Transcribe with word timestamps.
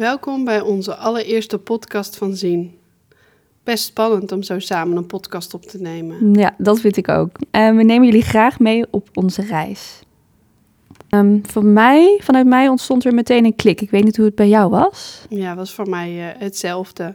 Welkom 0.00 0.44
bij 0.44 0.60
onze 0.60 0.94
allereerste 0.94 1.58
podcast 1.58 2.16
van 2.16 2.36
Zien. 2.36 2.78
Best 3.64 3.84
spannend 3.84 4.32
om 4.32 4.42
zo 4.42 4.58
samen 4.58 4.96
een 4.96 5.06
podcast 5.06 5.54
op 5.54 5.62
te 5.62 5.80
nemen. 5.80 6.34
Ja, 6.34 6.54
dat 6.58 6.80
vind 6.80 6.96
ik 6.96 7.08
ook. 7.08 7.30
En 7.50 7.76
we 7.76 7.82
nemen 7.82 8.06
jullie 8.06 8.22
graag 8.22 8.58
mee 8.58 8.84
op 8.90 9.08
onze 9.14 9.42
reis. 9.42 10.02
Ehm, 11.08 11.38
van 11.42 11.72
mij, 11.72 12.18
vanuit 12.22 12.46
mij 12.46 12.68
ontstond 12.68 13.04
er 13.04 13.14
meteen 13.14 13.44
een 13.44 13.56
klik. 13.56 13.80
Ik 13.80 13.90
weet 13.90 14.04
niet 14.04 14.16
hoe 14.16 14.24
het 14.24 14.34
bij 14.34 14.48
jou 14.48 14.70
was. 14.70 15.24
Ja, 15.28 15.54
was 15.54 15.74
voor 15.74 15.88
mij 15.88 16.32
eh, 16.32 16.40
hetzelfde. 16.40 17.14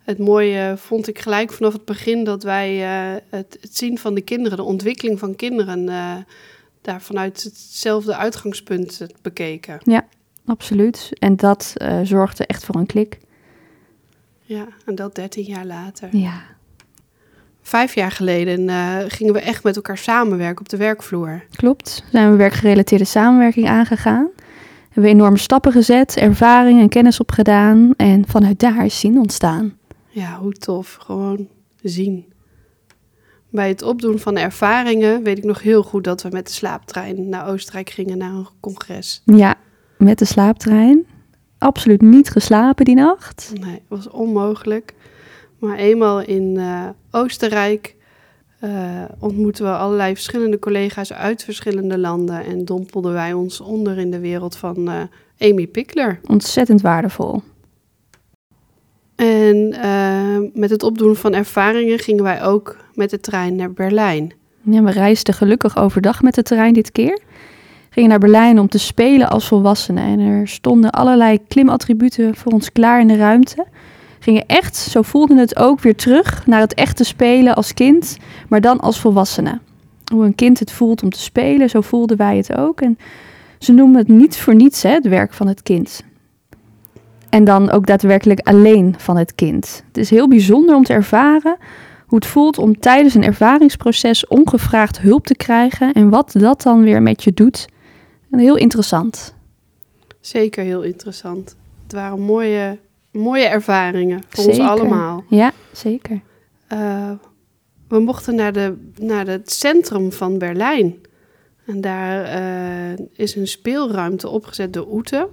Het 0.00 0.18
mooie 0.18 0.74
vond 0.76 1.08
ik 1.08 1.18
gelijk 1.18 1.52
vanaf 1.52 1.72
het 1.72 1.84
begin 1.84 2.24
dat 2.24 2.42
wij 2.42 2.82
eh, 2.82 3.20
het, 3.30 3.58
het 3.60 3.76
zien 3.76 3.98
van 3.98 4.14
de 4.14 4.22
kinderen, 4.22 4.56
de 4.56 4.64
ontwikkeling 4.64 5.18
van 5.18 5.36
kinderen, 5.36 5.88
eh, 5.88 6.16
daar 6.80 7.02
vanuit 7.02 7.42
hetzelfde 7.42 8.16
uitgangspunt 8.16 9.06
bekeken. 9.22 9.80
Ja, 9.84 10.06
absoluut. 10.50 11.10
En 11.18 11.36
dat 11.36 11.72
eh, 11.74 12.00
zorgde 12.02 12.46
echt 12.46 12.64
voor 12.64 12.74
een 12.74 12.86
klik. 12.86 13.18
Ja, 14.42 14.66
en 14.84 14.94
dat 14.94 15.14
dertien 15.14 15.44
jaar 15.44 15.66
later. 15.66 16.16
Ja. 16.16 16.42
Vijf 17.62 17.94
jaar 17.94 18.10
geleden 18.10 18.68
eh, 18.68 18.96
gingen 19.08 19.32
we 19.32 19.40
echt 19.40 19.64
met 19.64 19.76
elkaar 19.76 19.98
samenwerken 19.98 20.60
op 20.60 20.68
de 20.68 20.76
werkvloer. 20.76 21.44
Klopt. 21.50 22.04
Zijn 22.10 22.30
we 22.30 22.36
werkgerelateerde 22.36 23.04
samenwerking 23.04 23.68
aangegaan. 23.68 24.28
Hebben 24.84 25.02
we 25.02 25.18
enorme 25.18 25.38
stappen 25.38 25.72
gezet, 25.72 26.16
ervaring 26.16 26.80
en 26.80 26.88
kennis 26.88 27.20
opgedaan. 27.20 27.94
En 27.96 28.24
vanuit 28.28 28.58
daar 28.60 28.84
is 28.84 29.00
zien 29.00 29.18
ontstaan. 29.18 29.78
Ja, 30.08 30.38
hoe 30.38 30.52
tof. 30.52 30.94
Gewoon 31.00 31.48
zien. 31.82 32.32
Bij 33.50 33.68
het 33.68 33.82
opdoen 33.82 34.18
van 34.18 34.36
ervaringen 34.36 35.22
weet 35.22 35.38
ik 35.38 35.44
nog 35.44 35.62
heel 35.62 35.82
goed 35.82 36.04
dat 36.04 36.22
we 36.22 36.28
met 36.32 36.46
de 36.46 36.52
slaaptrein 36.52 37.28
naar 37.28 37.48
Oostenrijk 37.48 37.90
gingen 37.90 38.18
naar 38.18 38.32
een 38.32 38.48
congres. 38.60 39.22
Ja, 39.24 39.54
met 40.00 40.18
de 40.18 40.24
slaaptrein. 40.24 41.06
Absoluut 41.58 42.00
niet 42.00 42.30
geslapen 42.30 42.84
die 42.84 42.94
nacht. 42.94 43.52
Nee, 43.60 43.82
was 43.88 44.08
onmogelijk. 44.08 44.94
Maar 45.58 45.76
eenmaal 45.76 46.20
in 46.20 46.56
eh, 46.56 46.88
Oostenrijk 47.10 47.96
uh, 48.64 49.02
ontmoetten 49.18 49.64
we 49.64 49.70
allerlei 49.70 50.14
verschillende 50.14 50.58
collega's 50.58 51.12
uit 51.12 51.44
verschillende 51.44 51.98
landen 51.98 52.44
en 52.44 52.64
dompelden 52.64 53.12
wij 53.12 53.32
ons 53.32 53.60
onder 53.60 53.98
in 53.98 54.10
de 54.10 54.18
wereld 54.18 54.56
van 54.56 54.88
uh, 54.88 55.02
Amy 55.38 55.66
Pickler. 55.66 56.20
Ontzettend 56.26 56.80
waardevol. 56.80 57.42
En 59.16 59.68
met 60.54 60.70
het 60.70 60.82
opdoen 60.82 61.16
van 61.16 61.34
ervaringen 61.34 61.98
gingen 61.98 62.22
wij 62.22 62.42
ook 62.42 62.76
met 62.94 63.10
de 63.10 63.20
trein 63.20 63.56
naar 63.56 63.72
Berlijn. 63.72 64.32
Ja, 64.62 64.82
we 64.82 64.90
reisden 64.90 65.34
gelukkig 65.34 65.76
overdag 65.76 66.22
met 66.22 66.34
de 66.34 66.42
trein 66.42 66.72
dit 66.72 66.92
keer. 66.92 67.20
Gingen 67.90 68.08
naar 68.08 68.18
Berlijn 68.18 68.58
om 68.58 68.68
te 68.68 68.78
spelen 68.78 69.30
als 69.30 69.48
volwassenen. 69.48 70.04
En 70.04 70.18
er 70.18 70.48
stonden 70.48 70.90
allerlei 70.90 71.38
klimattributen 71.48 72.36
voor 72.36 72.52
ons 72.52 72.72
klaar 72.72 73.00
in 73.00 73.08
de 73.08 73.16
ruimte. 73.16 73.66
Gingen 74.18 74.46
echt, 74.46 74.76
zo 74.76 75.02
voelden 75.02 75.36
het 75.36 75.56
ook, 75.56 75.80
weer 75.80 75.96
terug 75.96 76.46
naar 76.46 76.60
het 76.60 76.74
echte 76.74 77.04
spelen 77.04 77.54
als 77.54 77.74
kind, 77.74 78.16
maar 78.48 78.60
dan 78.60 78.80
als 78.80 79.00
volwassene. 79.00 79.58
Hoe 80.12 80.24
een 80.24 80.34
kind 80.34 80.58
het 80.58 80.72
voelt 80.72 81.02
om 81.02 81.10
te 81.10 81.20
spelen, 81.20 81.70
zo 81.70 81.80
voelden 81.80 82.16
wij 82.16 82.36
het 82.36 82.56
ook. 82.56 82.80
En 82.80 82.98
ze 83.58 83.72
noemen 83.72 83.98
het 83.98 84.08
niet 84.08 84.38
voor 84.38 84.54
niets, 84.54 84.82
hè, 84.82 84.90
het 84.90 85.08
werk 85.08 85.32
van 85.32 85.46
het 85.46 85.62
kind. 85.62 86.02
En 87.28 87.44
dan 87.44 87.70
ook 87.70 87.86
daadwerkelijk 87.86 88.40
alleen 88.40 88.94
van 88.98 89.16
het 89.16 89.34
kind. 89.34 89.84
Het 89.86 89.96
is 89.96 90.10
heel 90.10 90.28
bijzonder 90.28 90.74
om 90.74 90.84
te 90.84 90.92
ervaren 90.92 91.56
hoe 92.06 92.18
het 92.18 92.28
voelt 92.28 92.58
om 92.58 92.78
tijdens 92.80 93.14
een 93.14 93.24
ervaringsproces 93.24 94.26
ongevraagd 94.26 95.00
hulp 95.00 95.26
te 95.26 95.36
krijgen 95.36 95.92
en 95.92 96.10
wat 96.10 96.32
dat 96.38 96.62
dan 96.62 96.82
weer 96.82 97.02
met 97.02 97.24
je 97.24 97.32
doet. 97.34 97.66
En 98.30 98.38
heel 98.38 98.56
interessant. 98.56 99.34
Zeker 100.20 100.64
heel 100.64 100.82
interessant. 100.82 101.56
Het 101.82 101.92
waren 101.92 102.20
mooie, 102.20 102.78
mooie 103.10 103.44
ervaringen 103.44 104.22
voor 104.28 104.44
zeker. 104.44 104.60
ons 104.60 104.70
allemaal. 104.70 105.24
Ja, 105.28 105.52
zeker. 105.72 106.20
Uh, 106.72 107.10
we 107.88 107.98
mochten 107.98 108.34
naar, 108.34 108.52
de, 108.52 108.90
naar 108.98 109.26
het 109.26 109.52
centrum 109.52 110.12
van 110.12 110.38
Berlijn. 110.38 110.96
En 111.66 111.80
daar 111.80 112.42
uh, 112.42 113.06
is 113.12 113.36
een 113.36 113.48
speelruimte 113.48 114.28
opgezet 114.28 114.72
door 114.72 114.86
Oete. 114.92 115.28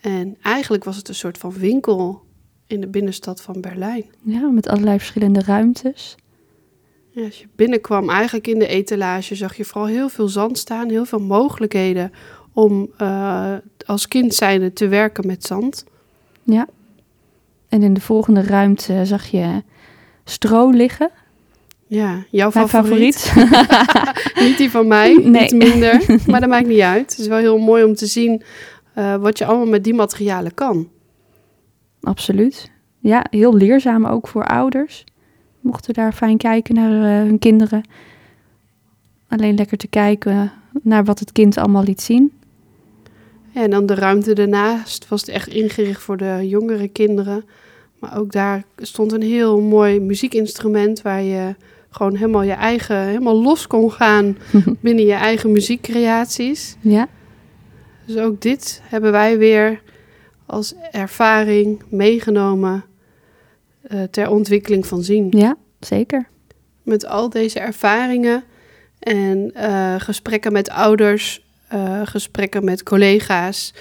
En 0.00 0.36
eigenlijk 0.42 0.84
was 0.84 0.96
het 0.96 1.08
een 1.08 1.14
soort 1.14 1.38
van 1.38 1.52
winkel 1.52 2.22
in 2.66 2.80
de 2.80 2.88
binnenstad 2.88 3.40
van 3.40 3.60
Berlijn. 3.60 4.04
Ja, 4.22 4.48
met 4.48 4.68
allerlei 4.68 4.98
verschillende 4.98 5.42
ruimtes. 5.42 6.16
Ja, 7.10 7.24
als 7.24 7.38
je 7.38 7.46
binnenkwam, 7.56 8.10
eigenlijk 8.10 8.46
in 8.46 8.58
de 8.58 8.66
etalage, 8.66 9.34
zag 9.34 9.56
je 9.56 9.64
vooral 9.64 9.86
heel 9.86 10.08
veel 10.08 10.28
zand 10.28 10.58
staan, 10.58 10.88
heel 10.90 11.04
veel 11.04 11.20
mogelijkheden 11.20 12.12
om 12.52 12.90
uh, 13.02 13.54
als 13.86 14.08
kind 14.08 14.34
zijnde 14.34 14.72
te 14.72 14.88
werken 14.88 15.26
met 15.26 15.44
zand. 15.44 15.84
Ja. 16.42 16.66
En 17.68 17.82
in 17.82 17.94
de 17.94 18.00
volgende 18.00 18.42
ruimte 18.42 19.04
zag 19.04 19.26
je 19.26 19.62
stro 20.24 20.70
liggen. 20.70 21.10
Ja, 21.86 22.24
jouw 22.30 22.50
Mijn 22.54 22.68
favoriet. 22.68 23.16
favoriet. 23.16 24.40
niet 24.48 24.58
die 24.58 24.70
van 24.70 24.86
mij, 24.86 25.14
Nee. 25.14 25.42
iets 25.42 25.52
minder. 25.52 26.04
Maar 26.30 26.40
dat 26.40 26.48
maakt 26.48 26.66
niet 26.66 26.80
uit. 26.80 27.10
Het 27.10 27.18
is 27.18 27.26
wel 27.26 27.38
heel 27.38 27.58
mooi 27.58 27.84
om 27.84 27.94
te 27.94 28.06
zien 28.06 28.42
uh, 28.98 29.16
wat 29.16 29.38
je 29.38 29.44
allemaal 29.44 29.66
met 29.66 29.84
die 29.84 29.94
materialen 29.94 30.54
kan. 30.54 30.88
Absoluut. 32.00 32.70
Ja, 33.00 33.26
heel 33.30 33.54
leerzaam 33.54 34.06
ook 34.06 34.28
voor 34.28 34.44
ouders. 34.46 35.04
Mochten 35.60 35.94
daar 35.94 36.12
fijn 36.12 36.36
kijken 36.36 36.74
naar 36.74 36.90
uh, 36.90 37.28
hun 37.28 37.38
kinderen. 37.38 37.82
Alleen 39.28 39.54
lekker 39.54 39.76
te 39.76 39.88
kijken 39.88 40.52
naar 40.82 41.04
wat 41.04 41.18
het 41.18 41.32
kind 41.32 41.56
allemaal 41.56 41.82
liet 41.82 42.00
zien. 42.00 42.32
Ja, 43.50 43.62
en 43.62 43.70
dan 43.70 43.86
de 43.86 43.94
ruimte 43.94 44.32
daarnaast 44.32 45.08
was 45.08 45.24
echt 45.24 45.48
ingericht 45.48 46.02
voor 46.02 46.16
de 46.16 46.48
jongere 46.48 46.88
kinderen. 46.88 47.44
Maar 47.98 48.18
ook 48.18 48.32
daar 48.32 48.64
stond 48.76 49.12
een 49.12 49.22
heel 49.22 49.60
mooi 49.60 50.00
muziekinstrument 50.00 51.02
waar 51.02 51.22
je 51.22 51.54
gewoon 51.90 52.14
helemaal 52.14 52.42
je 52.42 52.52
eigen, 52.52 52.96
helemaal 52.96 53.42
los 53.42 53.66
kon 53.66 53.92
gaan 53.92 54.36
binnen 54.80 55.04
je 55.04 55.12
eigen 55.12 55.52
muziekcreaties. 55.52 56.76
Ja. 56.80 57.08
Dus 58.06 58.16
ook 58.16 58.40
dit 58.40 58.82
hebben 58.84 59.12
wij 59.12 59.38
weer 59.38 59.82
als 60.46 60.74
ervaring 60.90 61.82
meegenomen 61.88 62.84
uh, 63.92 64.02
ter 64.02 64.30
ontwikkeling 64.30 64.86
van 64.86 65.02
zien. 65.02 65.26
Ja, 65.30 65.56
zeker. 65.80 66.28
Met 66.82 67.06
al 67.06 67.30
deze 67.30 67.58
ervaringen 67.58 68.44
en 68.98 69.52
uh, 69.56 69.94
gesprekken 69.98 70.52
met 70.52 70.70
ouders, 70.70 71.44
uh, 71.74 72.00
gesprekken 72.04 72.64
met 72.64 72.82
collega's, 72.82 73.74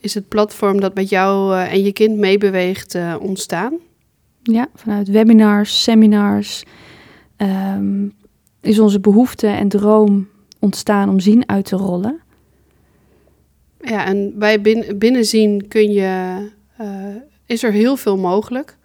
is 0.00 0.14
het 0.14 0.28
platform 0.28 0.80
dat 0.80 0.94
met 0.94 1.08
jou 1.08 1.58
en 1.58 1.82
je 1.82 1.92
kind 1.92 2.16
meebeweegt 2.16 2.98
ontstaan. 3.20 3.78
Ja, 4.42 4.68
vanuit 4.74 5.08
webinars, 5.08 5.82
seminars 5.82 6.64
um, 7.36 8.12
is 8.60 8.78
onze 8.78 9.00
behoefte 9.00 9.46
en 9.46 9.68
droom 9.68 10.28
ontstaan 10.58 11.08
om 11.08 11.20
zien 11.20 11.48
uit 11.48 11.64
te 11.64 11.76
rollen. 11.76 12.20
Ja, 13.80 14.06
en 14.06 14.38
bij 14.38 14.60
bin 14.60 14.98
binnenzien 14.98 15.68
kun 15.68 15.92
je, 15.92 16.38
uh, 16.80 16.86
is 17.46 17.62
er 17.62 17.72
heel 17.72 17.96
veel 17.96 18.16
mogelijk. 18.16 18.76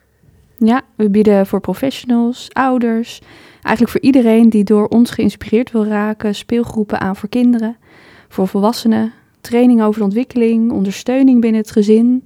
Ja, 0.60 0.82
we 0.96 1.10
bieden 1.10 1.48
voor 1.48 1.60
professionals, 1.60 2.48
ouders, 2.54 3.22
eigenlijk 3.52 3.90
voor 3.90 4.02
iedereen 4.02 4.50
die 4.50 4.64
door 4.64 4.88
ons 4.88 5.12
geïnspireerd 5.12 5.72
wil 5.72 5.86
raken, 5.86 6.36
speelgroepen 6.36 7.00
aan 7.00 7.16
voor 7.16 7.30
kinderen, 7.30 7.78
voor 8.28 8.48
volwassenen, 8.48 9.14
training 9.42 9.84
over 9.84 10.04
ontwikkeling, 10.04 10.72
ondersteuning 10.72 11.42
binnen 11.42 11.62
het 11.62 11.72
gezin. 11.72 12.24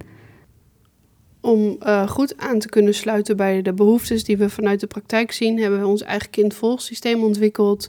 Om 1.42 1.78
uh, 1.80 2.07
goed 2.07 2.38
aan 2.38 2.60
te 2.60 2.69
kunnen 2.69 2.94
sluiten 2.94 3.38
bij 3.38 3.62
de 3.62 3.74
behoeftes 3.74 4.24
die 4.24 4.38
we 4.38 4.50
vanuit 4.50 4.80
de 4.80 4.88
praktijk 4.88 5.31
zien, 5.31 5.60
hebben 5.60 5.80
we 5.80 5.88
ons 5.88 6.02
eigen 6.02 6.30
kindvolgsysteem 6.30 7.24
ontwikkeld. 7.24 7.88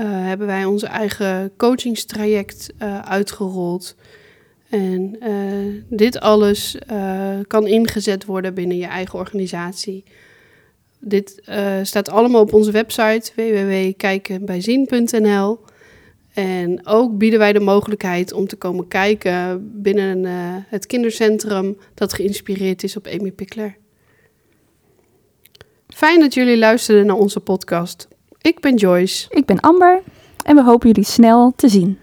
Uh, 0.00 0.06
hebben 0.08 0.46
wij 0.46 0.64
onze 0.64 0.86
eigen 0.86 1.52
coachingstraject 1.56 2.72
uh, 2.78 2.98
uitgerold. 2.98 3.96
En 4.72 5.16
uh, 5.22 5.82
dit 5.88 6.20
alles 6.20 6.76
kan 7.46 7.66
ingezet 7.66 8.24
worden 8.24 8.54
binnen 8.54 8.76
je 8.76 8.86
eigen 8.86 9.18
organisatie. 9.18 10.04
Dit 10.98 11.42
staat 11.82 12.08
allemaal 12.08 12.40
op 12.40 12.52
onze 12.52 12.70
website 12.70 13.32
www.kijkenbijzien.nl. 13.34 15.58
En 16.34 16.86
ook 16.86 17.18
bieden 17.18 17.38
wij 17.38 17.52
de 17.52 17.60
mogelijkheid 17.60 18.32
om 18.32 18.46
te 18.46 18.56
komen 18.56 18.88
kijken 18.88 19.70
binnen 19.82 20.24
het 20.68 20.86
kindercentrum 20.86 21.78
dat 21.94 22.12
geïnspireerd 22.12 22.82
is 22.82 22.96
op 22.96 23.06
Amy 23.06 23.32
Pickler. 23.32 23.76
Fijn 25.88 26.20
dat 26.20 26.34
jullie 26.34 26.58
luisterden 26.58 27.06
naar 27.06 27.16
onze 27.16 27.40
podcast. 27.40 28.08
Ik 28.40 28.60
ben 28.60 28.74
Joyce. 28.74 29.26
Ik 29.30 29.44
ben 29.44 29.60
Amber 29.60 30.02
en 30.44 30.56
we 30.56 30.62
hopen 30.62 30.88
jullie 30.88 31.04
snel 31.04 31.52
te 31.56 31.68
zien. 31.68 31.98